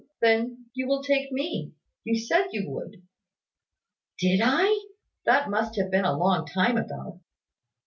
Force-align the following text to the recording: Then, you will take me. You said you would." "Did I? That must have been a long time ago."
Then, 0.19 0.65
you 0.73 0.87
will 0.87 1.03
take 1.03 1.31
me. 1.31 1.73
You 2.05 2.17
said 2.19 2.47
you 2.53 2.67
would." 2.71 3.03
"Did 4.17 4.41
I? 4.43 4.85
That 5.25 5.51
must 5.51 5.75
have 5.75 5.91
been 5.91 6.05
a 6.05 6.17
long 6.17 6.47
time 6.47 6.75
ago." 6.75 7.21